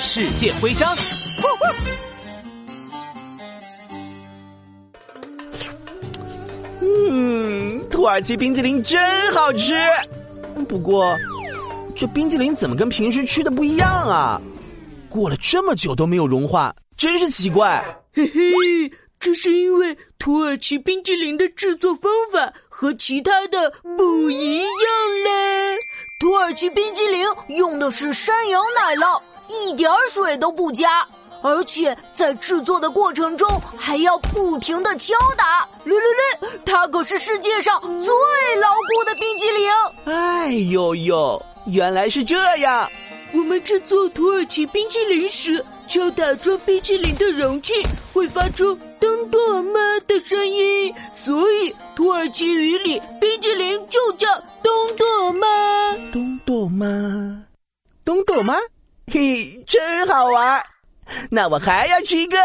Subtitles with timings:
[0.00, 0.96] 世界徽章。
[6.80, 9.00] 嗯，土耳其冰激凌真
[9.32, 9.74] 好吃。
[10.68, 11.16] 不过，
[11.96, 14.40] 这冰激凌怎么跟平时吃的不一样啊？
[15.08, 17.84] 过了这么久都没有融化，真是奇怪。
[18.14, 18.40] 嘿嘿，
[19.18, 24.64] 这是因为土耳其冰激凌的制作方法和其他的不一样
[25.24, 25.76] 呢。
[26.20, 31.06] 土耳其冰激凌用的是山羊奶酪，一点水都不加。
[31.40, 36.48] 而且在制作的过程中还要不停的敲打，噜噜噜！
[36.66, 39.70] 它可是世界上最牢固的冰激凌。
[40.06, 42.90] 哎呦呦，原来是这样！
[43.32, 47.72] 我们制作土耳其冰淇淋时，敲打装冰淇淋的容器
[48.12, 54.26] 会发出“咚咚吗”的声音，所以土耳其语里冰激凌就叫
[54.60, 55.46] “咚咚吗”。
[56.12, 57.44] 咚咚吗？
[58.04, 58.56] 咚咚吗？
[59.10, 60.62] 嘿，真好玩！
[61.30, 62.36] 那我还要吃一个，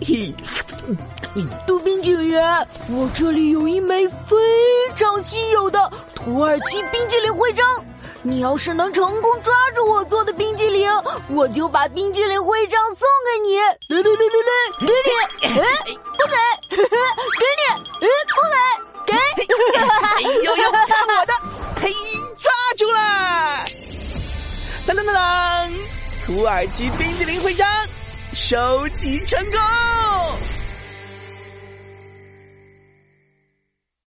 [0.00, 0.32] 嘿，
[1.66, 2.42] 杜宾警员，
[2.90, 4.36] 我这里有一枚非
[4.96, 7.66] 常稀有的土耳其冰激凌徽章。
[8.22, 10.90] 你要是能成功抓住我做的冰激凌，
[11.28, 13.58] 我就把冰激凌徽章送给你。
[13.58, 14.90] 来来来来来，给你，
[26.28, 27.66] 土耳其冰激凌徽章。
[28.34, 30.27] 收集成功。